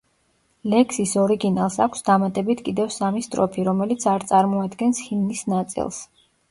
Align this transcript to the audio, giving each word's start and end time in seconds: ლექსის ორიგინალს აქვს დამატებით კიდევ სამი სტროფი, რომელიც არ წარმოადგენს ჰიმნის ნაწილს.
ლექსის 0.73 1.11
ორიგინალს 1.23 1.77
აქვს 1.85 2.03
დამატებით 2.09 2.65
კიდევ 2.71 2.91
სამი 2.99 3.25
სტროფი, 3.29 3.69
რომელიც 3.71 4.09
არ 4.17 4.27
წარმოადგენს 4.35 5.07
ჰიმნის 5.11 5.51
ნაწილს. 5.57 6.07